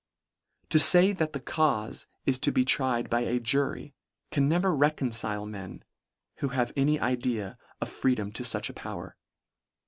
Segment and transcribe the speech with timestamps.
[0.69, 3.93] To fay that the caufe is to be tried by a jury
[4.31, 5.83] can never reconcile men,
[6.37, 9.15] who have any idea of freedom to fuch a power.